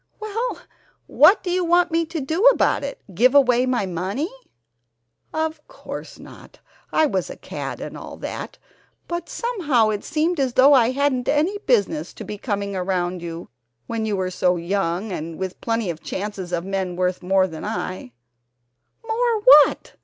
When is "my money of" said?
3.67-5.61